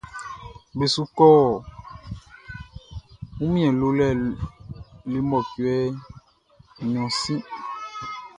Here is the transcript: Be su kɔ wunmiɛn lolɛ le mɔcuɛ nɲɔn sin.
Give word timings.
Be 0.77 0.85
su 0.93 1.01
kɔ 1.17 1.27
wunmiɛn 3.37 3.73
lolɛ 3.79 4.07
le 5.11 5.17
mɔcuɛ 5.29 5.75
nɲɔn 6.85 7.09
sin. 7.19 7.41